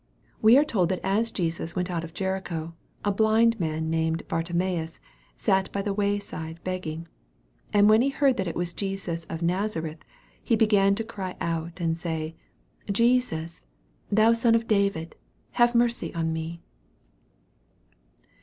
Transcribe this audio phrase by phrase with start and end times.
[0.41, 2.73] We are told that as Jesus went out of Jericho,
[3.05, 4.99] a blind man named Bartimaeus"
[5.45, 7.07] sat by the wayside begging.
[7.71, 9.99] And when he heard that it was Jesus of Na zareth,
[10.41, 12.35] he began to cry out, and say,
[12.91, 13.67] Jesus,
[14.11, 15.15] thou Son of David,
[15.51, 16.63] have mercy on me."